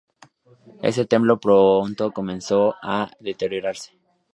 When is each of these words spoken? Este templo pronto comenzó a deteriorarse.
Este 0.81 1.05
templo 1.05 1.39
pronto 1.39 2.09
comenzó 2.11 2.73
a 2.81 3.11
deteriorarse. 3.19 3.93